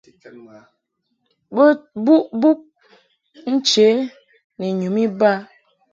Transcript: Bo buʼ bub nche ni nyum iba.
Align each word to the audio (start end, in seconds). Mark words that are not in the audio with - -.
Bo 1.55 1.65
buʼ 2.05 2.25
bub 2.41 2.59
nche 3.53 3.87
ni 4.57 4.67
nyum 4.79 4.95
iba. 5.05 5.31